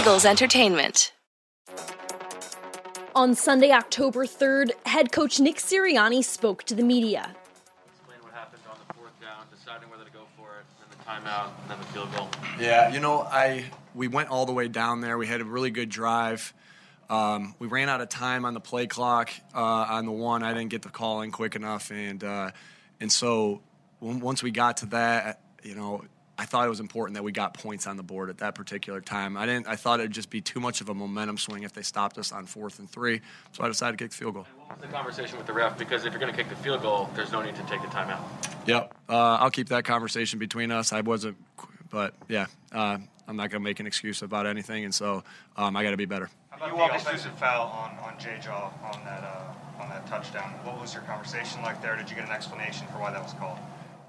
Eagles 0.00 0.24
Entertainment. 0.24 1.12
On 3.14 3.34
Sunday, 3.34 3.70
October 3.70 4.24
3rd, 4.24 4.70
head 4.86 5.12
coach 5.12 5.38
Nick 5.40 5.56
Sirianni 5.56 6.24
spoke 6.24 6.62
to 6.64 6.74
the 6.74 6.82
media. 6.82 7.36
Explain 7.84 8.16
what 8.22 8.32
happened 8.32 8.62
on 8.70 8.78
the 8.88 8.94
fourth 8.94 9.20
down, 9.20 9.44
deciding 9.54 9.90
whether 9.90 10.04
to 10.04 10.10
go 10.10 10.20
for 10.38 10.48
it, 10.58 10.64
then 10.80 10.88
the 10.88 11.04
timeout, 11.04 11.50
and 11.60 11.70
then 11.70 11.78
the 11.80 11.84
field 11.88 12.08
goal. 12.16 12.30
Yeah, 12.58 12.90
you 12.90 12.98
know, 12.98 13.20
I 13.20 13.66
we 13.94 14.08
went 14.08 14.30
all 14.30 14.46
the 14.46 14.54
way 14.54 14.68
down 14.68 15.02
there. 15.02 15.18
We 15.18 15.26
had 15.26 15.42
a 15.42 15.44
really 15.44 15.70
good 15.70 15.90
drive. 15.90 16.54
Um, 17.10 17.54
we 17.58 17.66
ran 17.66 17.90
out 17.90 18.00
of 18.00 18.08
time 18.08 18.46
on 18.46 18.54
the 18.54 18.60
play 18.60 18.86
clock 18.86 19.30
uh, 19.54 19.60
on 19.60 20.06
the 20.06 20.12
one. 20.12 20.42
I 20.42 20.54
didn't 20.54 20.70
get 20.70 20.80
the 20.80 20.88
call 20.88 21.20
in 21.20 21.30
quick 21.30 21.56
enough, 21.56 21.90
and 21.90 22.24
uh, 22.24 22.52
and 23.00 23.12
so 23.12 23.60
when, 23.98 24.20
once 24.20 24.42
we 24.42 24.50
got 24.50 24.78
to 24.78 24.86
that, 24.86 25.42
you 25.62 25.74
know, 25.74 26.04
I 26.40 26.46
thought 26.46 26.64
it 26.64 26.70
was 26.70 26.80
important 26.80 27.16
that 27.16 27.22
we 27.22 27.32
got 27.32 27.52
points 27.52 27.86
on 27.86 27.98
the 27.98 28.02
board 28.02 28.30
at 28.30 28.38
that 28.38 28.54
particular 28.54 29.02
time. 29.02 29.36
I 29.36 29.44
didn't. 29.44 29.68
I 29.68 29.76
thought 29.76 30.00
it'd 30.00 30.10
just 30.10 30.30
be 30.30 30.40
too 30.40 30.58
much 30.58 30.80
of 30.80 30.88
a 30.88 30.94
momentum 30.94 31.36
swing 31.36 31.64
if 31.64 31.74
they 31.74 31.82
stopped 31.82 32.16
us 32.16 32.32
on 32.32 32.46
fourth 32.46 32.78
and 32.78 32.88
three. 32.88 33.20
So 33.52 33.62
I 33.62 33.68
decided 33.68 33.98
to 33.98 34.04
kick 34.04 34.12
the 34.12 34.16
field 34.16 34.32
goal. 34.32 34.46
What 34.56 34.78
was 34.78 34.86
the 34.88 34.90
conversation 34.90 35.36
with 35.36 35.46
the 35.46 35.52
ref? 35.52 35.76
Because 35.76 36.06
if 36.06 36.14
you're 36.14 36.20
going 36.20 36.32
to 36.32 36.36
kick 36.36 36.48
the 36.48 36.56
field 36.56 36.80
goal, 36.80 37.10
there's 37.14 37.30
no 37.30 37.42
need 37.42 37.56
to 37.56 37.62
take 37.64 37.82
the 37.82 37.88
timeout. 37.88 38.22
Yep. 38.66 38.94
Uh, 39.06 39.36
I'll 39.38 39.50
keep 39.50 39.68
that 39.68 39.84
conversation 39.84 40.38
between 40.38 40.70
us. 40.70 40.94
I 40.94 41.02
wasn't, 41.02 41.36
but 41.90 42.14
yeah, 42.26 42.46
uh, 42.72 42.96
I'm 43.28 43.36
not 43.36 43.50
going 43.50 43.60
to 43.62 43.68
make 43.68 43.78
an 43.78 43.86
excuse 43.86 44.22
about 44.22 44.46
anything, 44.46 44.86
and 44.86 44.94
so 44.94 45.22
um, 45.58 45.76
I 45.76 45.82
got 45.82 45.90
to 45.90 45.98
be 45.98 46.06
better. 46.06 46.30
You 46.66 46.74
walk 46.74 46.94
us 46.94 47.04
through 47.04 47.18
the 47.18 47.36
foul 47.36 47.68
on, 47.68 47.98
on 48.02 48.18
J 48.18 48.38
Jaw 48.42 48.72
on 48.82 49.04
that 49.04 49.24
uh, 49.24 49.82
on 49.82 49.90
that 49.90 50.06
touchdown. 50.06 50.52
What 50.64 50.80
was 50.80 50.94
your 50.94 51.02
conversation 51.02 51.60
like 51.60 51.82
there? 51.82 51.96
Did 51.96 52.08
you 52.08 52.16
get 52.16 52.24
an 52.24 52.32
explanation 52.32 52.86
for 52.86 52.98
why 52.98 53.10
that 53.10 53.22
was 53.22 53.34
called? 53.34 53.58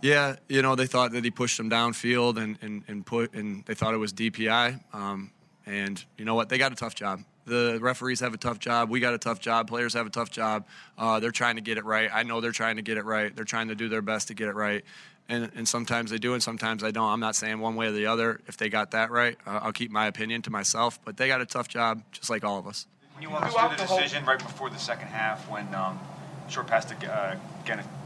Yeah, 0.01 0.35
you 0.49 0.61
know, 0.61 0.75
they 0.75 0.87
thought 0.87 1.11
that 1.11 1.23
he 1.23 1.31
pushed 1.31 1.59
him 1.59 1.69
downfield 1.69 2.37
and, 2.37 2.57
and, 2.61 2.83
and 2.87 3.05
put 3.05 3.33
and 3.33 3.63
they 3.65 3.73
thought 3.73 3.93
it 3.93 3.97
was 3.97 4.13
DPI. 4.13 4.81
Um, 4.93 5.31
and 5.65 6.03
you 6.17 6.25
know 6.25 6.35
what? 6.35 6.49
They 6.49 6.57
got 6.57 6.71
a 6.71 6.75
tough 6.75 6.95
job. 6.95 7.21
The 7.45 7.79
referees 7.81 8.19
have 8.19 8.33
a 8.33 8.37
tough 8.37 8.59
job. 8.59 8.89
We 8.89 8.99
got 8.99 9.13
a 9.13 9.17
tough 9.17 9.39
job. 9.39 9.67
Players 9.67 9.93
have 9.93 10.05
a 10.05 10.11
tough 10.11 10.29
job. 10.29 10.65
Uh, 10.97 11.19
they're 11.19 11.31
trying 11.31 11.55
to 11.55 11.61
get 11.61 11.77
it 11.77 11.85
right. 11.85 12.09
I 12.13 12.23
know 12.23 12.39
they're 12.39 12.51
trying 12.51 12.75
to 12.75 12.81
get 12.81 12.97
it 12.97 13.05
right. 13.05 13.35
They're 13.35 13.45
trying 13.45 13.67
to 13.69 13.75
do 13.75 13.89
their 13.89 14.01
best 14.01 14.27
to 14.27 14.33
get 14.33 14.47
it 14.47 14.55
right. 14.55 14.83
And, 15.29 15.51
and 15.55 15.67
sometimes 15.67 16.11
they 16.11 16.17
do, 16.17 16.33
and 16.33 16.43
sometimes 16.43 16.81
they 16.81 16.91
don't. 16.91 17.07
I'm 17.07 17.19
not 17.19 17.35
saying 17.35 17.59
one 17.59 17.75
way 17.75 17.87
or 17.87 17.91
the 17.91 18.07
other. 18.07 18.41
If 18.47 18.57
they 18.57 18.69
got 18.69 18.91
that 18.91 19.11
right, 19.11 19.37
uh, 19.45 19.59
I'll 19.63 19.71
keep 19.71 19.91
my 19.91 20.07
opinion 20.07 20.41
to 20.43 20.49
myself. 20.49 20.99
But 21.03 21.17
they 21.17 21.27
got 21.27 21.41
a 21.41 21.45
tough 21.45 21.67
job, 21.67 22.03
just 22.11 22.29
like 22.29 22.43
all 22.43 22.59
of 22.59 22.67
us. 22.67 22.85
You 23.21 23.29
walk 23.29 23.51
through 23.51 23.77
the 23.77 23.83
decision 23.83 24.25
right 24.25 24.39
before 24.39 24.69
the 24.69 24.79
second 24.79 25.07
half 25.07 25.47
when 25.49 25.73
um, 25.75 25.99
short 26.47 26.67
pass 26.67 26.85
to 26.85 27.13
uh, 27.13 27.35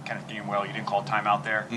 Kenneth 0.06 0.28
Gainwell, 0.28 0.68
you 0.68 0.74
didn't 0.74 0.88
call 0.88 1.04
timeout 1.04 1.44
there? 1.44 1.68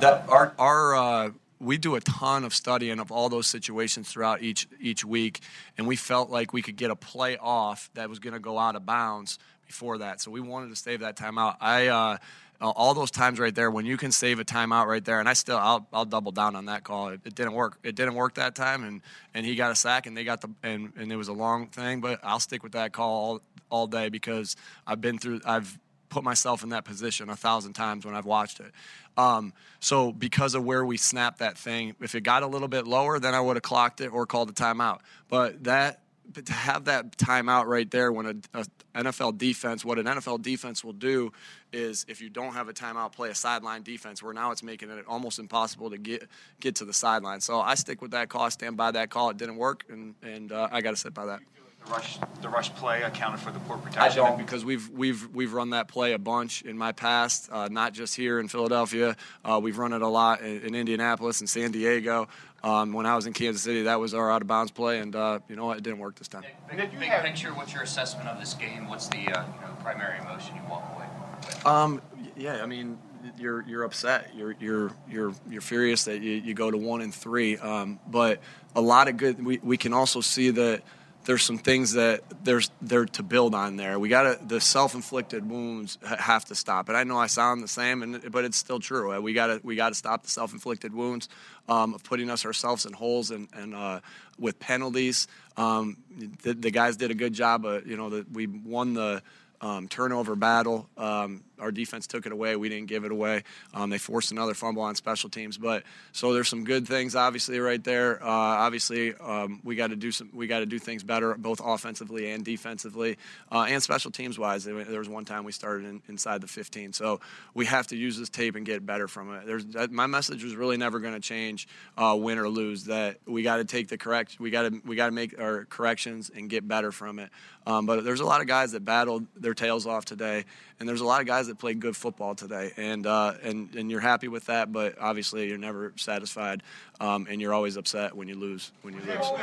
that 0.00 0.28
our 0.28 0.54
our 0.58 0.94
uh, 0.94 1.30
we 1.60 1.76
do 1.76 1.94
a 1.94 2.00
ton 2.00 2.44
of 2.44 2.54
studying 2.54 2.98
of 2.98 3.12
all 3.12 3.28
those 3.28 3.46
situations 3.46 4.10
throughout 4.10 4.42
each 4.42 4.68
each 4.80 5.04
week, 5.04 5.40
and 5.76 5.86
we 5.86 5.96
felt 5.96 6.30
like 6.30 6.52
we 6.52 6.62
could 6.62 6.76
get 6.76 6.90
a 6.90 6.96
play 6.96 7.36
off 7.36 7.90
that 7.94 8.08
was 8.08 8.18
going 8.18 8.34
to 8.34 8.40
go 8.40 8.58
out 8.58 8.76
of 8.76 8.86
bounds 8.86 9.38
before 9.66 9.98
that. 9.98 10.20
So 10.20 10.30
we 10.30 10.40
wanted 10.40 10.70
to 10.70 10.76
save 10.76 11.00
that 11.00 11.16
timeout. 11.16 11.56
I. 11.60 11.88
Uh, 11.88 12.16
all 12.62 12.92
those 12.92 13.10
times 13.10 13.38
right 13.38 13.54
there 13.54 13.70
when 13.70 13.86
you 13.86 13.96
can 13.96 14.12
save 14.12 14.38
a 14.38 14.44
timeout 14.44 14.86
right 14.86 15.02
there 15.02 15.18
and 15.18 15.26
i 15.26 15.32
still 15.32 15.56
i'll, 15.56 15.88
I'll 15.94 16.04
double 16.04 16.30
down 16.30 16.54
on 16.54 16.66
that 16.66 16.84
call 16.84 17.08
it, 17.08 17.20
it 17.24 17.34
didn't 17.34 17.54
work 17.54 17.78
it 17.82 17.94
didn't 17.94 18.14
work 18.14 18.34
that 18.34 18.54
time 18.54 18.84
and 18.84 19.00
and 19.32 19.46
he 19.46 19.54
got 19.54 19.70
a 19.70 19.74
sack 19.74 20.06
and 20.06 20.14
they 20.14 20.24
got 20.24 20.42
the 20.42 20.50
and, 20.62 20.92
and 20.94 21.10
it 21.10 21.16
was 21.16 21.28
a 21.28 21.32
long 21.32 21.68
thing 21.68 22.02
but 22.02 22.20
i'll 22.22 22.38
stick 22.38 22.62
with 22.62 22.72
that 22.72 22.92
call 22.92 23.10
all, 23.10 23.40
all 23.70 23.86
day 23.86 24.10
because 24.10 24.56
i've 24.86 25.00
been 25.00 25.18
through 25.18 25.40
i've 25.46 25.78
put 26.10 26.24
myself 26.24 26.62
in 26.62 26.70
that 26.70 26.84
position 26.84 27.30
a 27.30 27.36
thousand 27.36 27.72
times 27.72 28.04
when 28.04 28.14
I've 28.14 28.26
watched 28.26 28.60
it. 28.60 28.72
Um, 29.16 29.52
so 29.80 30.12
because 30.12 30.54
of 30.54 30.64
where 30.64 30.84
we 30.84 30.96
snapped 30.96 31.38
that 31.38 31.56
thing, 31.56 31.94
if 32.00 32.14
it 32.14 32.22
got 32.22 32.42
a 32.42 32.46
little 32.46 32.68
bit 32.68 32.86
lower, 32.86 33.18
then 33.18 33.34
I 33.34 33.40
would 33.40 33.56
have 33.56 33.62
clocked 33.62 34.00
it 34.00 34.08
or 34.08 34.26
called 34.26 34.50
a 34.50 34.52
timeout. 34.52 35.00
But 35.28 35.64
that 35.64 36.00
but 36.32 36.46
to 36.46 36.52
have 36.52 36.84
that 36.84 37.16
timeout 37.16 37.66
right 37.66 37.90
there 37.90 38.12
when 38.12 38.26
a, 38.54 38.60
a 38.60 38.66
NFL 39.02 39.38
defense, 39.38 39.84
what 39.84 39.98
an 39.98 40.06
NFL 40.06 40.42
defense 40.42 40.84
will 40.84 40.92
do 40.92 41.32
is 41.72 42.04
if 42.08 42.20
you 42.20 42.28
don't 42.28 42.52
have 42.54 42.68
a 42.68 42.72
timeout, 42.72 43.12
play 43.12 43.30
a 43.30 43.34
sideline 43.34 43.82
defense. 43.82 44.22
Where 44.22 44.32
now 44.32 44.50
it's 44.52 44.62
making 44.62 44.90
it 44.90 45.04
almost 45.08 45.38
impossible 45.38 45.90
to 45.90 45.98
get 45.98 46.28
get 46.60 46.76
to 46.76 46.84
the 46.84 46.92
sideline. 46.92 47.40
So 47.40 47.60
I 47.60 47.74
stick 47.74 48.00
with 48.00 48.12
that 48.12 48.28
call. 48.28 48.50
Stand 48.50 48.76
by 48.76 48.92
that 48.92 49.10
call. 49.10 49.30
It 49.30 49.38
didn't 49.38 49.56
work, 49.56 49.84
and 49.88 50.14
and 50.22 50.52
uh, 50.52 50.68
I 50.70 50.80
got 50.80 50.90
to 50.90 50.96
sit 50.96 51.14
by 51.14 51.26
that. 51.26 51.40
The 51.84 51.92
rush, 51.92 52.18
the 52.42 52.48
rush 52.48 52.74
play 52.74 53.02
accounted 53.02 53.40
for 53.40 53.50
the 53.50 53.58
poor 53.60 53.76
I 53.76 53.80
protection. 53.80 54.22
don't 54.24 54.38
because 54.38 54.64
we've 54.64 54.88
we've 54.90 55.28
we've 55.34 55.52
run 55.52 55.70
that 55.70 55.88
play 55.88 56.12
a 56.12 56.18
bunch 56.18 56.62
in 56.62 56.76
my 56.76 56.92
past, 56.92 57.48
uh, 57.50 57.68
not 57.70 57.94
just 57.94 58.14
here 58.14 58.38
in 58.38 58.48
Philadelphia. 58.48 59.16
Uh, 59.44 59.58
we've 59.62 59.78
run 59.78 59.92
it 59.92 60.02
a 60.02 60.08
lot 60.08 60.40
in, 60.42 60.60
in 60.62 60.74
Indianapolis 60.74 61.40
and 61.40 61.48
San 61.48 61.72
Diego. 61.72 62.28
Um, 62.62 62.92
when 62.92 63.06
I 63.06 63.16
was 63.16 63.26
in 63.26 63.32
Kansas 63.32 63.62
City, 63.62 63.82
that 63.82 63.98
was 63.98 64.12
our 64.12 64.30
out 64.30 64.42
of 64.42 64.46
bounds 64.48 64.70
play, 64.70 64.98
and 64.98 65.16
uh, 65.16 65.38
you 65.48 65.56
know 65.56 65.64
what? 65.64 65.78
It 65.78 65.82
didn't 65.82 65.98
work 66.00 66.16
this 66.16 66.28
time. 66.28 66.44
Big, 66.70 66.90
big 66.98 67.10
picture, 67.22 67.54
what's 67.54 67.72
your 67.72 67.82
assessment 67.82 68.28
of 68.28 68.38
this 68.38 68.52
game? 68.54 68.86
What's 68.88 69.08
the 69.08 69.16
uh, 69.16 69.22
you 69.22 69.60
know, 69.62 69.74
primary 69.80 70.18
emotion 70.18 70.56
you 70.56 70.62
walk 70.70 70.84
away 70.94 71.06
with? 71.06 71.66
Um, 71.66 72.02
yeah, 72.36 72.62
I 72.62 72.66
mean, 72.66 72.98
you're 73.38 73.62
you're 73.66 73.84
upset. 73.84 74.30
You're 74.36 74.54
you're 74.60 74.92
you're 75.10 75.32
you're 75.48 75.60
furious 75.62 76.04
that 76.04 76.20
you, 76.20 76.32
you 76.32 76.54
go 76.54 76.70
to 76.70 76.76
one 76.76 77.00
and 77.00 77.14
three. 77.14 77.56
Um, 77.56 77.98
but 78.06 78.40
a 78.76 78.80
lot 78.80 79.08
of 79.08 79.16
good. 79.16 79.44
We, 79.44 79.58
we 79.62 79.76
can 79.76 79.92
also 79.92 80.20
see 80.20 80.50
that 80.50 80.82
there's 81.24 81.42
some 81.42 81.58
things 81.58 81.92
that 81.92 82.22
there's 82.44 82.70
there 82.80 83.04
to 83.04 83.22
build 83.22 83.54
on 83.54 83.76
there. 83.76 83.98
We 83.98 84.08
got 84.08 84.22
to 84.22 84.44
the 84.44 84.60
self-inflicted 84.60 85.48
wounds 85.48 85.98
have 86.02 86.44
to 86.46 86.54
stop. 86.54 86.88
And 86.88 86.96
I 86.96 87.04
know 87.04 87.18
I 87.18 87.26
sound 87.26 87.62
the 87.62 87.68
same, 87.68 88.02
and 88.02 88.32
but 88.32 88.44
it's 88.44 88.56
still 88.56 88.80
true. 88.80 89.12
Uh, 89.12 89.20
We 89.20 89.32
got 89.32 89.48
to 89.48 89.60
we 89.62 89.76
got 89.76 89.90
to 89.90 89.94
stop 89.94 90.22
the 90.22 90.30
self-inflicted 90.30 90.94
wounds 90.94 91.28
um, 91.68 91.94
of 91.94 92.02
putting 92.02 92.30
us 92.30 92.44
ourselves 92.46 92.86
in 92.86 92.92
holes 92.92 93.30
and 93.30 93.48
and 93.52 93.74
uh, 93.74 94.00
with 94.38 94.58
penalties. 94.58 95.28
Um, 95.56 95.98
the, 96.42 96.54
the 96.54 96.70
guys 96.70 96.96
did 96.96 97.10
a 97.10 97.14
good 97.14 97.34
job. 97.34 97.66
Of, 97.66 97.86
you 97.86 97.96
know 97.96 98.10
that 98.10 98.30
we 98.32 98.46
won 98.46 98.94
the 98.94 99.22
um, 99.60 99.88
turnover 99.88 100.36
battle. 100.36 100.88
Um, 100.96 101.42
our 101.60 101.70
defense 101.70 102.06
took 102.06 102.26
it 102.26 102.32
away. 102.32 102.56
We 102.56 102.68
didn't 102.68 102.88
give 102.88 103.04
it 103.04 103.12
away. 103.12 103.44
Um, 103.74 103.90
they 103.90 103.98
forced 103.98 104.32
another 104.32 104.54
fumble 104.54 104.82
on 104.82 104.94
special 104.94 105.30
teams. 105.30 105.58
But 105.58 105.84
so 106.12 106.32
there's 106.32 106.48
some 106.48 106.64
good 106.64 106.86
things, 106.86 107.14
obviously, 107.14 107.58
right 107.60 107.82
there. 107.82 108.22
Uh, 108.22 108.26
obviously, 108.28 109.14
um, 109.14 109.60
we 109.64 109.76
got 109.76 109.88
to 109.88 109.96
do 109.96 110.12
some. 110.12 110.30
We 110.32 110.46
got 110.46 110.60
to 110.60 110.66
do 110.66 110.78
things 110.78 111.02
better, 111.02 111.34
both 111.34 111.60
offensively 111.62 112.30
and 112.30 112.44
defensively, 112.44 113.18
uh, 113.52 113.66
and 113.68 113.82
special 113.82 114.10
teams 114.10 114.38
wise. 114.38 114.64
There 114.64 114.74
was 114.74 115.08
one 115.08 115.24
time 115.24 115.44
we 115.44 115.52
started 115.52 115.86
in, 115.86 116.02
inside 116.08 116.40
the 116.40 116.46
15. 116.46 116.92
So 116.92 117.20
we 117.54 117.66
have 117.66 117.86
to 117.88 117.96
use 117.96 118.18
this 118.18 118.28
tape 118.28 118.56
and 118.56 118.64
get 118.64 118.84
better 118.84 119.08
from 119.08 119.34
it. 119.34 119.46
There's 119.46 119.64
my 119.90 120.06
message 120.06 120.44
was 120.44 120.56
really 120.56 120.76
never 120.76 121.00
going 121.00 121.14
to 121.14 121.20
change, 121.20 121.68
uh, 121.96 122.16
win 122.18 122.38
or 122.38 122.48
lose. 122.48 122.84
That 122.84 123.18
we 123.26 123.42
got 123.42 123.56
to 123.56 123.64
take 123.64 123.88
the 123.88 123.98
correct. 123.98 124.38
We 124.40 124.50
got 124.50 124.62
to 124.62 124.80
we 124.84 124.96
got 124.96 125.06
to 125.06 125.12
make 125.12 125.38
our 125.38 125.64
corrections 125.66 126.30
and 126.34 126.48
get 126.48 126.66
better 126.66 126.92
from 126.92 127.18
it. 127.18 127.30
Um, 127.66 127.86
but 127.86 128.04
there's 128.04 128.20
a 128.20 128.26
lot 128.26 128.40
of 128.40 128.46
guys 128.46 128.72
that 128.72 128.84
battled 128.84 129.26
their 129.36 129.54
tails 129.54 129.86
off 129.86 130.04
today, 130.04 130.44
and 130.78 130.88
there's 130.88 131.02
a 131.02 131.06
lot 131.06 131.20
of 131.20 131.26
guys 131.26 131.48
that 131.50 131.58
played 131.58 131.80
good 131.80 131.96
football 131.96 132.34
today, 132.34 132.72
and 132.76 133.06
uh, 133.06 133.34
and 133.42 133.74
and 133.74 133.90
you're 133.90 134.00
happy 134.00 134.28
with 134.28 134.46
that. 134.46 134.72
But 134.72 134.96
obviously, 134.98 135.48
you're 135.48 135.58
never 135.58 135.92
satisfied, 135.96 136.62
um, 137.00 137.26
and 137.28 137.40
you're 137.40 137.52
always 137.52 137.76
upset 137.76 138.16
when 138.16 138.28
you 138.28 138.36
lose. 138.36 138.72
When 138.82 138.94
you 138.94 139.00
lose. 139.00 139.08
Difficulty 139.08 139.42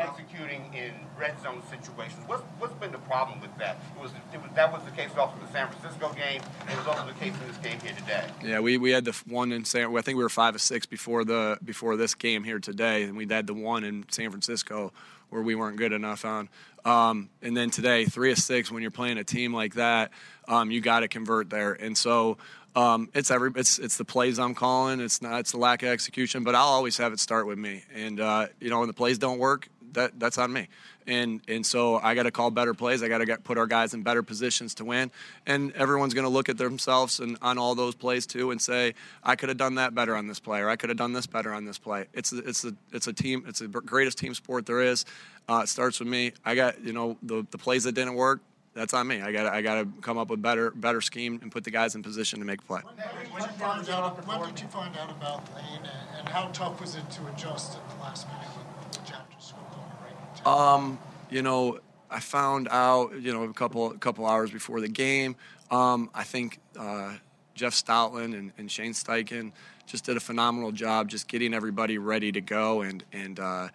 executing 0.00 0.72
in 0.74 0.92
red 1.18 1.40
zone 1.42 1.62
situations. 1.70 2.22
What's, 2.26 2.42
what's 2.58 2.74
been 2.74 2.92
the 2.92 2.98
problem 2.98 3.40
with 3.40 3.56
that? 3.58 3.78
It 3.96 4.02
was, 4.02 4.10
it 4.32 4.40
was 4.40 4.50
that 4.54 4.72
was 4.72 4.82
the 4.84 4.90
case 4.90 5.10
also 5.16 5.34
in 5.36 5.46
the 5.46 5.52
San 5.52 5.68
Francisco 5.68 6.12
game, 6.12 6.42
it 6.68 6.76
was 6.76 6.86
also 6.86 7.06
the 7.06 7.12
case 7.14 7.34
in 7.40 7.48
this 7.48 7.56
game 7.58 7.78
here 7.80 7.94
today. 7.96 8.24
Yeah, 8.42 8.60
we, 8.60 8.78
we 8.78 8.90
had 8.90 9.04
the 9.04 9.16
one 9.26 9.52
in 9.52 9.64
San. 9.64 9.96
I 9.96 10.00
think 10.00 10.16
we 10.16 10.22
were 10.22 10.28
five 10.28 10.54
or 10.54 10.58
six 10.58 10.86
before 10.86 11.24
the 11.24 11.58
before 11.64 11.96
this 11.96 12.14
game 12.14 12.44
here 12.44 12.58
today, 12.58 13.04
and 13.04 13.16
we 13.16 13.26
had 13.26 13.46
the 13.46 13.54
one 13.54 13.84
in 13.84 14.04
San 14.10 14.30
Francisco 14.30 14.92
where 15.30 15.42
we 15.42 15.54
weren't 15.54 15.76
good 15.76 15.92
enough 15.92 16.24
on. 16.24 16.48
Um, 16.84 17.30
and 17.42 17.56
then 17.56 17.70
today, 17.70 18.04
three 18.04 18.32
of 18.32 18.38
six. 18.38 18.70
When 18.70 18.82
you're 18.82 18.90
playing 18.90 19.18
a 19.18 19.24
team 19.24 19.54
like 19.54 19.74
that, 19.74 20.10
um, 20.48 20.70
you 20.70 20.80
got 20.80 21.00
to 21.00 21.08
convert 21.08 21.50
there. 21.50 21.72
And 21.72 21.96
so 21.96 22.36
um, 22.76 23.08
it's 23.14 23.30
every 23.30 23.52
it's 23.56 23.78
it's 23.78 23.96
the 23.96 24.04
plays 24.04 24.38
I'm 24.38 24.54
calling. 24.54 25.00
It's 25.00 25.22
not 25.22 25.40
it's 25.40 25.52
the 25.52 25.58
lack 25.58 25.82
of 25.82 25.88
execution, 25.88 26.44
but 26.44 26.54
I'll 26.54 26.66
always 26.66 26.96
have 26.98 27.12
it 27.12 27.20
start 27.20 27.46
with 27.46 27.58
me. 27.58 27.84
And 27.94 28.20
uh, 28.20 28.48
you 28.60 28.70
know 28.70 28.80
when 28.80 28.88
the 28.88 28.94
plays 28.94 29.18
don't 29.18 29.38
work, 29.38 29.68
that 29.94 30.18
that's 30.20 30.38
on 30.38 30.52
me. 30.52 30.68
And 31.06 31.40
and 31.48 31.64
so 31.66 31.96
I 31.96 32.14
got 32.14 32.22
to 32.24 32.30
call 32.30 32.50
better 32.50 32.74
plays. 32.74 33.02
I 33.02 33.08
got 33.08 33.18
to 33.18 33.36
put 33.38 33.58
our 33.58 33.66
guys 33.66 33.94
in 33.94 34.02
better 34.02 34.22
positions 34.22 34.74
to 34.76 34.84
win. 34.84 35.10
And 35.46 35.72
everyone's 35.72 36.14
going 36.14 36.24
to 36.24 36.30
look 36.30 36.48
at 36.48 36.56
themselves 36.58 37.20
and 37.20 37.36
on 37.42 37.58
all 37.58 37.74
those 37.74 37.94
plays 37.94 38.26
too 38.26 38.50
and 38.50 38.60
say, 38.60 38.94
I 39.22 39.36
could 39.36 39.48
have 39.48 39.58
done 39.58 39.74
that 39.76 39.94
better 39.94 40.14
on 40.16 40.26
this 40.26 40.40
play, 40.40 40.60
or 40.60 40.68
I 40.68 40.76
could 40.76 40.90
have 40.90 40.98
done 40.98 41.12
this 41.12 41.26
better 41.26 41.52
on 41.52 41.64
this 41.64 41.78
play. 41.78 42.06
It's 42.12 42.32
a- 42.32 42.38
it's 42.48 42.64
a 42.64 42.74
it's 42.92 43.06
a 43.06 43.12
team. 43.12 43.44
It's 43.46 43.58
the 43.60 43.68
greatest 43.68 44.18
team 44.18 44.34
sport 44.34 44.66
there 44.66 44.80
is. 44.82 45.04
Uh, 45.48 45.60
it 45.64 45.68
starts 45.68 45.98
with 45.98 46.08
me. 46.08 46.32
I 46.44 46.54
got 46.54 46.80
you 46.82 46.92
know 46.92 47.16
the 47.22 47.46
the 47.50 47.58
plays 47.58 47.84
that 47.84 47.92
didn't 47.92 48.14
work. 48.14 48.40
That's 48.74 48.92
on 48.92 49.06
me. 49.06 49.22
I 49.22 49.30
got 49.30 49.46
I 49.46 49.62
got 49.62 49.74
to 49.82 49.88
come 50.00 50.18
up 50.18 50.30
with 50.30 50.42
better 50.42 50.70
better 50.72 51.00
scheme 51.00 51.38
and 51.42 51.52
put 51.52 51.62
the 51.62 51.70
guys 51.70 51.94
in 51.94 52.02
position 52.02 52.40
to 52.40 52.44
make 52.44 52.66
play. 52.66 52.80
When 52.82 52.96
did 52.96 53.86
you 53.86 53.94
out, 53.94 54.26
when 54.26 54.40
did 54.48 54.60
you 54.60 54.66
find 54.66 54.96
out 54.96 55.10
about 55.10 55.44
Lane 55.54 55.78
and, 55.82 56.18
and 56.18 56.28
how 56.28 56.48
tough 56.48 56.80
was 56.80 56.96
it 56.96 57.08
to 57.12 57.26
adjust 57.28 57.76
at 57.76 57.88
the 57.90 58.02
last 58.02 58.26
minute 58.26 58.48
with 58.88 59.04
Jack 59.06 59.30
just 59.38 59.52
going 59.54 59.64
right 60.02 60.10
into 60.10 60.26
Um, 60.46 60.98
you 61.30 61.42
know, 61.42 61.80
I 62.10 62.20
found 62.20 62.68
out, 62.70 63.20
you 63.20 63.32
know, 63.32 63.44
a 63.44 63.52
couple 63.52 63.90
couple 63.92 64.26
hours 64.26 64.50
before 64.50 64.80
the 64.80 64.88
game. 64.88 65.36
Um, 65.70 66.10
I 66.14 66.24
think 66.24 66.60
uh, 66.78 67.14
Jeff 67.54 67.72
Stoutland 67.72 68.34
and, 68.38 68.52
and 68.58 68.70
Shane 68.70 68.92
Steichen 68.92 69.52
just 69.86 70.04
did 70.04 70.16
a 70.16 70.20
phenomenal 70.20 70.72
job, 70.72 71.08
just 71.08 71.28
getting 71.28 71.54
everybody 71.54 71.98
ready 71.98 72.30
to 72.32 72.40
go 72.40 72.82
and 72.82 73.04
and 73.12 73.40
uh, 73.40 73.68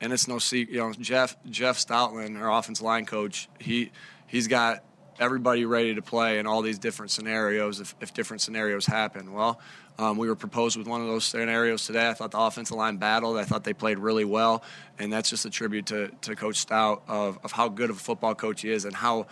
and 0.00 0.12
it's 0.12 0.28
no 0.28 0.38
secret. 0.38 0.74
You 0.74 0.80
know, 0.80 0.92
Jeff 0.92 1.36
Jeff 1.48 1.78
Stoutland, 1.78 2.40
our 2.40 2.50
offensive 2.50 2.84
line 2.84 3.06
coach, 3.06 3.48
he 3.58 3.92
he's 4.26 4.48
got 4.48 4.84
everybody 5.18 5.64
ready 5.64 5.94
to 5.94 6.02
play 6.02 6.38
in 6.38 6.46
all 6.46 6.62
these 6.62 6.78
different 6.78 7.10
scenarios 7.10 7.80
if, 7.80 7.94
if 8.00 8.12
different 8.14 8.40
scenarios 8.42 8.86
happen. 8.86 9.32
Well, 9.32 9.60
um, 9.98 10.18
we 10.18 10.28
were 10.28 10.36
proposed 10.36 10.76
with 10.76 10.86
one 10.86 11.00
of 11.00 11.06
those 11.06 11.24
scenarios 11.24 11.86
today. 11.86 12.08
I 12.08 12.14
thought 12.14 12.30
the 12.30 12.38
offensive 12.38 12.76
line 12.76 12.98
battled. 12.98 13.38
I 13.38 13.44
thought 13.44 13.64
they 13.64 13.72
played 13.72 13.98
really 13.98 14.24
well, 14.24 14.62
and 14.98 15.12
that's 15.12 15.30
just 15.30 15.44
a 15.46 15.50
tribute 15.50 15.86
to, 15.86 16.08
to 16.22 16.36
Coach 16.36 16.56
Stout 16.56 17.02
of, 17.08 17.38
of 17.42 17.52
how 17.52 17.68
good 17.68 17.90
of 17.90 17.96
a 17.96 18.00
football 18.00 18.34
coach 18.34 18.62
he 18.62 18.70
is 18.70 18.84
and 18.84 18.94
how, 18.94 19.26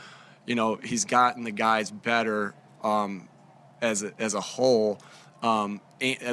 you 0.47 0.55
know, 0.55 0.77
he's 0.77 1.05
gotten 1.05 1.45
the 1.45 1.51
guys 1.51 1.91
better 1.91 2.55
um, 2.83 3.29
as 3.83 4.03
a, 4.03 4.13
as 4.19 4.35
a 4.35 4.41
whole 4.41 4.99
um, 5.45 5.81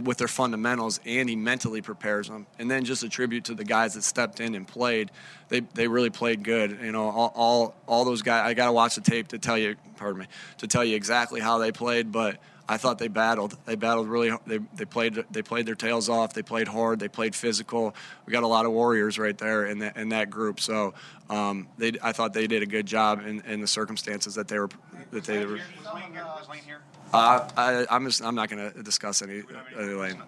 with 0.03 0.17
their 0.17 0.29
fundamentals, 0.29 1.01
and 1.05 1.29
he 1.29 1.35
mentally 1.35 1.81
prepares 1.81 2.29
them. 2.29 2.47
And 2.57 2.71
then 2.71 2.85
just 2.85 3.03
a 3.03 3.09
tribute 3.09 3.43
to 3.45 3.53
the 3.53 3.65
guys 3.65 3.93
that 3.95 4.03
stepped 4.03 4.39
in 4.39 4.55
and 4.55 4.65
played. 4.65 5.11
They, 5.49 5.59
they 5.59 5.87
really 5.87 6.09
played 6.09 6.43
good. 6.43 6.79
You 6.81 6.93
know, 6.93 7.09
all, 7.09 7.33
all, 7.35 7.75
all 7.87 8.05
those 8.05 8.21
guys. 8.21 8.47
I 8.47 8.53
got 8.53 8.67
to 8.67 8.71
watch 8.71 8.95
the 8.95 9.01
tape 9.01 9.27
to 9.29 9.37
tell 9.37 9.57
you, 9.57 9.75
pardon 9.97 10.21
me, 10.21 10.27
to 10.59 10.67
tell 10.67 10.85
you 10.85 10.95
exactly 10.95 11.41
how 11.41 11.57
they 11.57 11.73
played, 11.73 12.11
but 12.11 12.37
I 12.67 12.77
thought 12.77 12.99
they 12.99 13.07
battled. 13.07 13.57
They 13.65 13.75
battled 13.75 14.07
really. 14.07 14.31
They, 14.47 14.59
they 14.75 14.85
played. 14.85 15.23
They 15.31 15.41
played 15.41 15.65
their 15.65 15.75
tails 15.75 16.09
off. 16.09 16.33
They 16.33 16.41
played 16.41 16.67
hard. 16.67 16.99
They 16.99 17.07
played 17.07 17.35
physical. 17.35 17.95
We 18.25 18.31
got 18.31 18.43
a 18.43 18.47
lot 18.47 18.65
of 18.65 18.71
warriors 18.71 19.19
right 19.19 19.37
there 19.37 19.65
in 19.65 19.79
that 19.79 19.97
in 19.97 20.09
that 20.09 20.29
group. 20.29 20.59
So 20.59 20.93
um, 21.29 21.67
they. 21.77 21.93
I 22.01 22.11
thought 22.11 22.33
they 22.33 22.47
did 22.47 22.63
a 22.63 22.67
good 22.67 22.85
job 22.85 23.25
in, 23.25 23.41
in 23.41 23.61
the 23.61 23.67
circumstances 23.67 24.35
that 24.35 24.47
they 24.47 24.59
were 24.59 24.69
that 25.11 25.25
they 25.25 25.45
were. 25.45 25.53
Was 25.53 25.61
Lane 25.93 26.13
here? 26.13 26.23
Was 26.23 26.49
Lane 26.49 26.61
here? 26.65 26.81
Uh, 27.13 27.49
I, 27.57 27.85
I'm 27.89 28.05
just. 28.05 28.23
I'm 28.23 28.35
not 28.35 28.49
going 28.49 28.71
to 28.71 28.83
discuss 28.83 29.21
any 29.21 29.43
any 29.77 29.93
lane. 29.93 30.21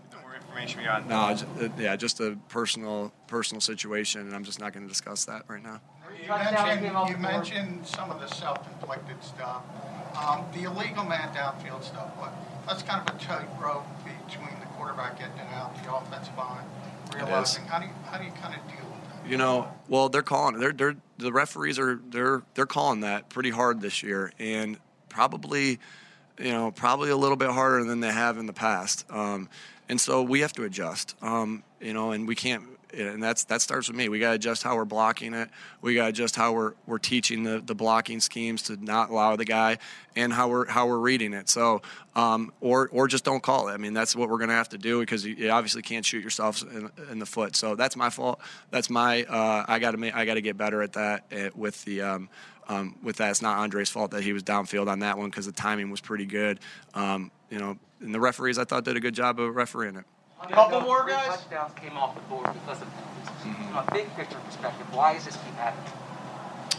No 1.09 1.29
just, 1.29 1.45
uh, 1.59 1.69
yeah, 1.77 1.95
just 1.95 2.19
a 2.19 2.37
personal 2.49 3.11
personal 3.27 3.61
situation, 3.61 4.21
and 4.21 4.35
I'm 4.35 4.43
just 4.43 4.59
not 4.59 4.73
going 4.73 4.83
to 4.83 4.89
discuss 4.89 5.25
that 5.25 5.43
right 5.47 5.63
now. 5.63 5.81
You 6.21 6.29
mentioned, 6.29 7.09
you 7.09 7.17
mentioned 7.17 7.87
some 7.87 8.11
of 8.11 8.19
the 8.21 8.27
self-inflicted 8.27 9.23
stuff, 9.23 9.63
um, 10.15 10.45
the 10.53 10.63
illegal 10.63 11.03
man 11.03 11.33
downfield 11.33 11.83
stuff, 11.83 12.11
but 12.19 12.33
that's 12.67 12.83
kind 12.83 13.07
of 13.07 13.15
a 13.15 13.19
tightrope 13.19 13.85
between 14.03 14.59
the 14.59 14.65
quarterback 14.77 15.19
getting 15.19 15.37
it 15.37 15.53
out, 15.53 15.75
the 15.83 15.93
offensive 15.93 16.37
line 16.37 16.65
realizing. 17.15 17.65
How 17.65 17.79
do 17.79 17.85
you, 17.85 17.91
how 18.05 18.17
do 18.17 18.25
you 18.25 18.31
kind 18.31 18.55
of 18.55 18.61
deal 18.67 18.85
with 18.89 19.23
that? 19.23 19.29
You 19.29 19.37
know, 19.37 19.71
well, 19.87 20.09
they're 20.09 20.21
calling. 20.21 20.59
They're, 20.59 20.73
they're 20.73 20.95
the 21.17 21.31
referees 21.31 21.79
are 21.79 21.99
they're 22.09 22.41
they're 22.55 22.65
calling 22.65 23.01
that 23.01 23.29
pretty 23.29 23.49
hard 23.49 23.81
this 23.81 24.03
year, 24.03 24.31
and 24.39 24.77
probably, 25.09 25.79
you 26.39 26.51
know, 26.51 26.71
probably 26.71 27.09
a 27.09 27.17
little 27.17 27.37
bit 27.37 27.49
harder 27.49 27.83
than 27.83 27.99
they 27.99 28.11
have 28.11 28.37
in 28.37 28.45
the 28.45 28.53
past. 28.53 29.05
Um, 29.09 29.49
and 29.89 29.99
so 29.99 30.23
we 30.23 30.41
have 30.41 30.53
to 30.53 30.63
adjust. 30.63 31.15
Um, 31.21 31.63
you 31.79 31.93
know, 31.93 32.11
and 32.11 32.27
we 32.27 32.35
can't. 32.35 32.63
And 32.93 33.21
that's 33.21 33.45
that 33.45 33.61
starts 33.61 33.87
with 33.87 33.97
me. 33.97 34.09
We 34.09 34.19
got 34.19 34.29
to 34.29 34.35
adjust 34.35 34.63
how 34.63 34.75
we're 34.75 34.85
blocking 34.85 35.33
it. 35.33 35.49
We 35.81 35.95
got 35.95 36.03
to 36.03 36.09
adjust 36.09 36.35
how 36.35 36.53
we're 36.53 36.73
we're 36.85 36.99
teaching 36.99 37.43
the, 37.43 37.59
the 37.59 37.73
blocking 37.73 38.19
schemes 38.19 38.63
to 38.63 38.83
not 38.83 39.09
allow 39.09 39.35
the 39.35 39.45
guy, 39.45 39.79
and 40.15 40.31
how 40.31 40.49
we're 40.49 40.67
how 40.67 40.87
we're 40.87 40.99
reading 40.99 41.33
it. 41.33 41.49
So, 41.49 41.81
um, 42.15 42.53
or 42.61 42.89
or 42.91 43.07
just 43.07 43.25
don't 43.25 43.41
call 43.41 43.69
it. 43.69 43.73
I 43.73 43.77
mean, 43.77 43.93
that's 43.93 44.15
what 44.15 44.29
we're 44.29 44.37
going 44.37 44.49
to 44.49 44.55
have 44.55 44.69
to 44.69 44.77
do 44.77 44.99
because 44.99 45.25
you, 45.25 45.49
obviously 45.49 45.81
can't 45.81 46.05
shoot 46.05 46.23
yourself 46.23 46.61
in, 46.61 46.91
in 47.11 47.19
the 47.19 47.25
foot. 47.25 47.55
So 47.55 47.75
that's 47.75 47.95
my 47.95 48.09
fault. 48.09 48.39
That's 48.69 48.89
my. 48.89 49.23
Uh, 49.23 49.65
I 49.67 49.79
got 49.79 49.91
to. 49.91 50.17
I 50.17 50.25
got 50.25 50.35
to 50.35 50.41
get 50.41 50.57
better 50.57 50.81
at 50.81 50.93
that 50.93 51.25
uh, 51.35 51.49
with 51.55 51.83
the. 51.85 52.01
Um, 52.01 52.29
um, 52.69 52.95
with 53.03 53.17
that, 53.17 53.31
it's 53.31 53.41
not 53.41 53.57
Andre's 53.57 53.89
fault 53.89 54.11
that 54.11 54.23
he 54.23 54.31
was 54.31 54.41
downfield 54.41 54.87
on 54.87 54.99
that 54.99 55.17
one 55.17 55.29
because 55.29 55.45
the 55.45 55.51
timing 55.51 55.91
was 55.91 55.99
pretty 55.99 56.25
good. 56.25 56.61
Um, 56.93 57.29
you 57.49 57.59
know, 57.59 57.77
and 57.99 58.15
the 58.15 58.21
referees 58.21 58.57
I 58.57 58.63
thought 58.63 58.85
did 58.85 58.95
a 58.95 59.01
good 59.01 59.15
job 59.15 59.39
of 59.39 59.53
refereeing 59.53 59.97
it. 59.97 60.05
Couple 60.49 60.81
more 60.81 61.05
guys. 61.07 61.27
Touchdowns 61.27 61.73
came 61.75 61.97
off 61.97 62.15
the 62.15 62.21
board 62.21 62.47
because 62.53 62.81
of 62.81 62.87
penalties. 62.93 63.13
From 63.41 63.75
a 63.75 63.87
big 63.93 64.13
picture 64.15 64.37
perspective, 64.39 64.93
why 64.93 65.13
does 65.13 65.25
this 65.25 65.35
keep 65.37 65.53
happening? 65.55 65.93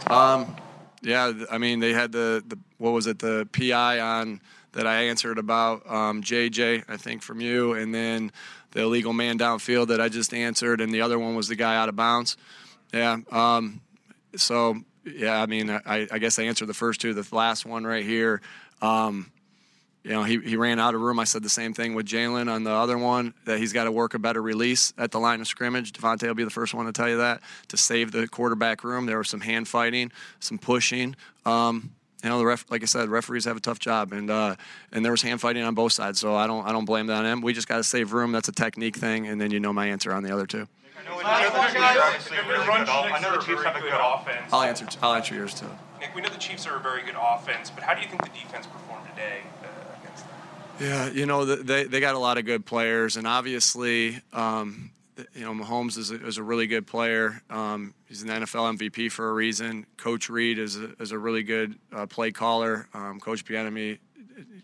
Um, 0.07 0.55
yeah, 1.01 1.31
I 1.51 1.57
mean 1.57 1.79
they 1.79 1.93
had 1.93 2.11
the, 2.11 2.43
the 2.47 2.57
what 2.77 2.91
was 2.91 3.07
it 3.07 3.19
the 3.19 3.47
PI 3.51 3.99
on 3.99 4.41
that 4.73 4.85
I 4.85 5.03
answered 5.03 5.37
about 5.37 5.89
um, 5.89 6.21
JJ 6.21 6.83
I 6.87 6.97
think 6.97 7.21
from 7.21 7.41
you, 7.41 7.73
and 7.73 7.93
then 7.93 8.31
the 8.71 8.81
illegal 8.81 9.13
man 9.13 9.39
downfield 9.39 9.87
that 9.87 10.01
I 10.01 10.09
just 10.09 10.33
answered, 10.33 10.81
and 10.81 10.93
the 10.93 11.01
other 11.01 11.17
one 11.17 11.35
was 11.35 11.47
the 11.47 11.55
guy 11.55 11.75
out 11.75 11.89
of 11.89 11.95
bounds. 11.95 12.37
Yeah. 12.93 13.17
Um, 13.31 13.81
so 14.35 14.77
yeah, 15.05 15.41
I 15.41 15.45
mean 15.45 15.69
I, 15.69 16.07
I 16.11 16.19
guess 16.19 16.39
I 16.39 16.43
answered 16.43 16.67
the 16.67 16.73
first 16.73 17.01
two. 17.01 17.13
The 17.13 17.35
last 17.35 17.65
one 17.65 17.85
right 17.85 18.03
here. 18.03 18.41
Um, 18.81 19.31
you 20.05 20.11
know, 20.11 20.21
he, 20.21 20.39
he 20.39 20.55
ran 20.55 20.79
out 20.79 20.93
of 20.93 21.01
room. 21.01 21.17
I 21.17 21.23
said 21.23 21.41
the 21.41 21.49
same 21.49 21.73
thing 21.73 21.95
with 21.95 22.05
Jalen 22.05 22.47
on 22.47 22.63
the 22.63 22.71
other 22.71 22.95
one 22.95 23.33
that 23.45 23.57
he's 23.57 23.73
got 23.73 23.85
to 23.85 23.91
work 23.91 24.13
a 24.13 24.19
better 24.19 24.39
release 24.39 24.93
at 24.99 25.09
the 25.09 25.19
line 25.19 25.41
of 25.41 25.47
scrimmage. 25.47 25.93
DeVonta 25.93 26.27
will 26.27 26.35
be 26.35 26.43
the 26.43 26.51
first 26.51 26.75
one 26.75 26.85
to 26.85 26.91
tell 26.91 27.09
you 27.09 27.17
that 27.17 27.41
to 27.69 27.77
save 27.77 28.11
the 28.11 28.27
quarterback 28.27 28.83
room. 28.83 29.07
There 29.07 29.17
was 29.17 29.29
some 29.29 29.41
hand 29.41 29.67
fighting, 29.67 30.11
some 30.39 30.59
pushing. 30.59 31.15
Um, 31.43 31.89
you 32.23 32.29
know, 32.29 32.37
the 32.37 32.45
ref, 32.45 32.65
like 32.69 32.83
I 32.83 32.85
said, 32.85 33.09
referees 33.09 33.45
have 33.45 33.57
a 33.57 33.59
tough 33.59 33.79
job, 33.79 34.13
and 34.13 34.29
uh, 34.29 34.55
and 34.91 35.03
there 35.03 35.11
was 35.11 35.23
hand 35.23 35.41
fighting 35.41 35.63
on 35.63 35.73
both 35.73 35.93
sides. 35.93 36.19
So 36.19 36.35
I 36.35 36.45
don't 36.45 36.67
I 36.67 36.71
don't 36.71 36.85
blame 36.85 37.07
that 37.07 37.17
on 37.17 37.25
him. 37.25 37.41
We 37.41 37.53
just 37.53 37.67
got 37.67 37.77
to 37.77 37.83
save 37.83 38.13
room. 38.13 38.31
That's 38.31 38.47
a 38.47 38.51
technique 38.51 38.97
thing, 38.97 39.27
and 39.27 39.41
then 39.41 39.49
you 39.49 39.59
know 39.59 39.73
my 39.73 39.87
answer 39.87 40.13
on 40.13 40.21
the 40.21 40.31
other 40.31 40.45
two. 40.45 40.67
I 40.97 41.03
know, 41.09 41.17
the 43.31 43.43
Chiefs 43.43 43.63
have 43.63 43.75
a 43.75 43.79
good 43.79 43.91
offense. 43.93 44.53
I'll 44.53 44.61
answer 44.61 44.87
I'll 45.01 45.13
answer 45.13 45.33
yours 45.33 45.55
too. 45.55 45.69
Nick, 45.99 46.13
we 46.13 46.21
know 46.21 46.29
the 46.29 46.37
Chiefs 46.37 46.67
are 46.67 46.77
a 46.77 46.79
very 46.79 47.01
good 47.01 47.15
offense, 47.19 47.71
but 47.71 47.83
how 47.83 47.95
do 47.95 48.01
you 48.01 48.07
think 48.07 48.23
the 48.23 48.29
defense 48.29 48.67
performed 48.67 49.07
today? 49.09 49.41
Yeah, 50.79 51.09
you 51.09 51.25
know 51.25 51.45
they 51.45 51.85
they 51.85 51.99
got 51.99 52.15
a 52.15 52.19
lot 52.19 52.37
of 52.37 52.45
good 52.45 52.65
players, 52.65 53.15
and 53.15 53.25
obviously, 53.25 54.19
um, 54.33 54.91
you 55.33 55.41
know 55.41 55.53
Mahomes 55.53 55.97
is 55.97 56.11
a, 56.11 56.25
is 56.25 56.37
a 56.37 56.43
really 56.43 56.67
good 56.67 56.85
player. 56.85 57.41
Um, 57.49 57.93
he's 58.07 58.23
an 58.23 58.29
NFL 58.29 58.77
MVP 58.77 59.11
for 59.11 59.29
a 59.29 59.33
reason. 59.33 59.85
Coach 59.95 60.29
Reid 60.29 60.59
is 60.59 60.75
a, 60.77 60.91
is 60.99 61.11
a 61.11 61.17
really 61.17 61.43
good 61.43 61.75
uh, 61.93 62.07
play 62.07 62.31
caller. 62.31 62.87
Um, 62.93 63.21
Coach 63.21 63.45
Bieniemy 63.45 63.99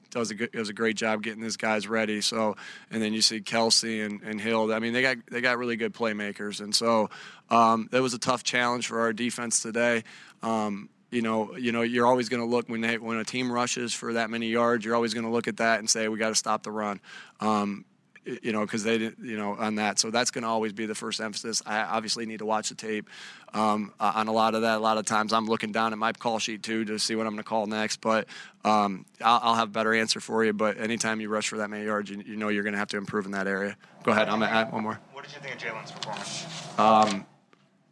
does 0.09 0.31
a 0.31 0.35
good, 0.35 0.51
does 0.51 0.67
a 0.67 0.73
great 0.73 0.97
job 0.97 1.23
getting 1.23 1.41
these 1.41 1.57
guys 1.57 1.87
ready. 1.87 2.19
So, 2.19 2.57
and 2.91 3.01
then 3.01 3.13
you 3.13 3.21
see 3.21 3.39
Kelce 3.39 4.05
and, 4.05 4.21
and 4.21 4.39
Hill. 4.39 4.73
I 4.73 4.79
mean, 4.79 4.93
they 4.93 5.01
got 5.01 5.17
they 5.31 5.41
got 5.41 5.57
really 5.57 5.77
good 5.77 5.93
playmakers, 5.93 6.59
and 6.59 6.75
so 6.75 7.09
um, 7.49 7.87
that 7.91 8.01
was 8.01 8.13
a 8.13 8.19
tough 8.19 8.43
challenge 8.43 8.87
for 8.87 8.99
our 8.99 9.13
defense 9.13 9.61
today. 9.61 10.03
Um, 10.43 10.89
you 11.11 11.21
know, 11.21 11.55
you 11.57 11.71
know, 11.71 11.81
you're 11.81 12.07
always 12.07 12.29
going 12.29 12.41
to 12.41 12.47
look 12.47 12.69
when 12.69 12.81
they, 12.81 12.97
when 12.97 13.17
a 13.17 13.25
team 13.25 13.51
rushes 13.51 13.93
for 13.93 14.13
that 14.13 14.29
many 14.29 14.47
yards. 14.47 14.83
You're 14.83 14.95
always 14.95 15.13
going 15.13 15.25
to 15.25 15.31
look 15.31 15.47
at 15.47 15.57
that 15.57 15.79
and 15.79 15.89
say 15.89 16.07
we 16.07 16.17
got 16.17 16.29
to 16.29 16.35
stop 16.35 16.63
the 16.63 16.71
run. 16.71 16.99
Um, 17.41 17.85
you 18.23 18.51
know, 18.51 18.61
because 18.61 18.83
they 18.83 18.99
didn't, 18.99 19.25
you 19.25 19.35
know, 19.35 19.55
on 19.55 19.75
that. 19.75 19.97
So 19.97 20.11
that's 20.11 20.29
going 20.29 20.43
to 20.43 20.47
always 20.47 20.73
be 20.73 20.85
the 20.85 20.93
first 20.93 21.19
emphasis. 21.19 21.63
I 21.65 21.81
obviously 21.81 22.27
need 22.27 22.39
to 22.39 22.45
watch 22.45 22.69
the 22.69 22.75
tape 22.75 23.09
um, 23.51 23.93
on 23.99 24.27
a 24.27 24.31
lot 24.31 24.53
of 24.53 24.61
that. 24.61 24.77
A 24.77 24.79
lot 24.79 24.99
of 24.99 25.05
times 25.05 25.33
I'm 25.33 25.47
looking 25.47 25.71
down 25.71 25.91
at 25.91 25.97
my 25.97 26.13
call 26.13 26.37
sheet 26.37 26.61
too 26.61 26.85
to 26.85 26.99
see 26.99 27.15
what 27.15 27.25
I'm 27.25 27.33
going 27.33 27.43
to 27.43 27.49
call 27.49 27.65
next. 27.65 27.99
But 27.99 28.27
um, 28.63 29.05
I'll, 29.21 29.39
I'll 29.41 29.55
have 29.55 29.69
a 29.69 29.71
better 29.71 29.93
answer 29.95 30.19
for 30.19 30.45
you. 30.45 30.53
But 30.53 30.79
anytime 30.79 31.19
you 31.19 31.29
rush 31.29 31.49
for 31.49 31.57
that 31.57 31.71
many 31.71 31.85
yards, 31.85 32.11
you, 32.11 32.21
you 32.23 32.35
know 32.35 32.49
you're 32.49 32.63
going 32.63 32.73
to 32.73 32.79
have 32.79 32.89
to 32.89 32.97
improve 32.97 33.25
in 33.25 33.31
that 33.31 33.47
area. 33.47 33.75
Go 34.03 34.11
ahead. 34.11 34.29
I'm 34.29 34.37
going 34.37 34.51
to 34.51 34.55
add 34.55 34.71
one 34.71 34.83
more. 34.83 34.99
What 35.13 35.25
did 35.25 35.33
you 35.33 35.41
think 35.41 35.55
of 35.55 35.61
Jalen's 35.61 35.91
performance? 35.91 36.45
Um, 36.77 37.25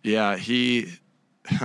yeah, 0.03 0.37
he. 0.37 0.93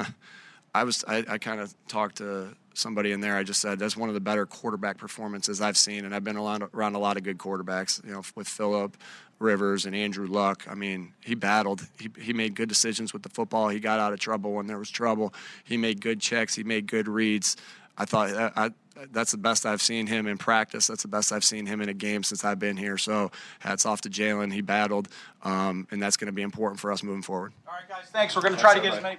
I 0.75 0.85
was. 0.85 1.05
I, 1.07 1.25
I 1.29 1.39
kind 1.39 1.61
of 1.61 1.73
talked 1.89 2.17
to 2.17 2.55
somebody 2.75 3.13
in 3.13 3.21
there. 3.21 3.37
I 3.37 3.45
just 3.45 3.61
said 3.61 3.79
that's 3.79 3.97
one 3.97 4.09
of 4.09 4.15
the 4.15 4.21
better 4.21 4.45
quarterback 4.45 4.99
performances 4.99 5.61
I've 5.61 5.77
seen, 5.77 6.05
and 6.05 6.15
I've 6.15 6.25
been 6.25 6.37
around, 6.37 6.65
around 6.75 6.97
a 6.97 6.99
lot 6.99 7.17
of 7.17 7.23
good 7.23 7.39
quarterbacks. 7.39 8.05
You 8.05 8.13
know, 8.13 8.23
with 8.35 8.49
Philip 8.49 8.97
Rivers 9.39 9.87
and 9.87 9.95
Andrew 9.95 10.27
Luck. 10.27 10.67
I 10.69 10.75
mean, 10.75 11.13
he 11.21 11.35
battled. 11.35 11.87
He 11.99 12.11
he 12.21 12.33
made 12.33 12.55
good 12.55 12.69
decisions 12.69 13.13
with 13.13 13.23
the 13.23 13.29
football. 13.29 13.69
He 13.69 13.79
got 13.79 14.01
out 14.01 14.13
of 14.13 14.19
trouble 14.21 14.53
when 14.53 14.67
there 14.67 14.79
was 14.79 14.91
trouble. 14.91 15.33
He 15.65 15.77
made 15.77 16.01
good 16.01 16.21
checks. 16.21 16.55
He 16.55 16.65
made 16.65 16.87
good 16.87 17.09
reads. 17.09 17.57
I 17.97 18.05
thought 18.05 18.31
I, 18.31 18.51
I, 18.57 18.71
that's 19.13 19.31
the 19.31 19.39
best 19.39 19.67
I've 19.67 19.83
seen 19.83 20.07
him 20.07 20.27
in 20.27 20.39
practice. 20.39 20.89
That's 20.89 21.03
the 21.03 21.09
best 21.09 21.33
I've 21.33 21.45
seen 21.45 21.67
him 21.67 21.81
in 21.81 21.89
a 21.89 21.95
game 21.95 22.23
since 22.23 22.45
I've 22.45 22.59
been 22.59 22.77
here. 22.77 22.99
So 22.99 23.31
hats 23.61 23.87
off 23.87 24.01
to 24.03 24.11
Jalen. 24.11 24.53
He 24.53 24.61
battled, 24.61 25.09
um, 25.43 25.87
and 25.91 26.03
that's 26.03 26.17
going 26.17 26.27
to 26.27 26.33
be 26.33 26.43
important 26.43 26.81
for 26.81 26.91
us 26.91 27.03
moving 27.03 27.23
forward. 27.23 27.53
All 27.67 27.75
right, 27.75 27.89
guys, 27.89 28.11
thanks. 28.11 28.35
We're 28.35 28.43
going 28.43 28.55
to 28.55 28.61
try 28.61 28.75
to 28.75 28.81
get 28.81 28.95
as 28.95 29.03
many. 29.03 29.19